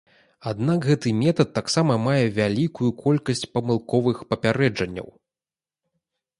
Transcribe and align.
Аднак 0.51 0.87
гэты 0.91 1.11
метад 1.23 1.49
таксама 1.57 1.93
мае 2.07 2.23
вялікую 2.39 2.89
колькасць 3.03 3.47
памылковых 3.55 4.17
папярэджанняў. 4.33 5.07